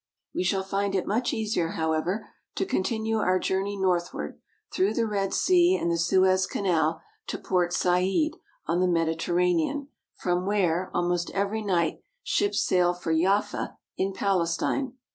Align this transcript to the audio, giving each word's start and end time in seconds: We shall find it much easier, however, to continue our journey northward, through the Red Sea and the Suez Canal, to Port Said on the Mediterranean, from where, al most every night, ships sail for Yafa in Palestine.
We 0.33 0.43
shall 0.43 0.63
find 0.63 0.95
it 0.95 1.05
much 1.05 1.31
easier, 1.31 1.73
however, 1.77 2.27
to 2.55 2.65
continue 2.65 3.17
our 3.17 3.37
journey 3.37 3.77
northward, 3.77 4.39
through 4.73 4.95
the 4.95 5.05
Red 5.05 5.31
Sea 5.31 5.77
and 5.79 5.91
the 5.91 5.97
Suez 5.99 6.47
Canal, 6.47 7.03
to 7.27 7.37
Port 7.37 7.71
Said 7.71 8.31
on 8.65 8.79
the 8.79 8.87
Mediterranean, 8.87 9.89
from 10.15 10.47
where, 10.47 10.89
al 10.95 11.07
most 11.07 11.29
every 11.35 11.61
night, 11.61 11.99
ships 12.23 12.63
sail 12.63 12.95
for 12.95 13.13
Yafa 13.13 13.75
in 13.95 14.11
Palestine. 14.11 14.93